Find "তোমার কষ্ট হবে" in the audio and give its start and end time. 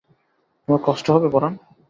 0.61-1.27